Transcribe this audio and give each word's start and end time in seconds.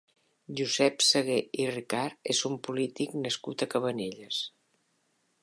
Josep 0.59 1.03
Saguer 1.07 1.37
i 1.65 1.67
Ricart 1.73 2.33
és 2.35 2.41
un 2.51 2.57
polític 2.69 3.15
nascut 3.27 3.67
a 3.67 3.69
Cabanelles. 3.77 4.43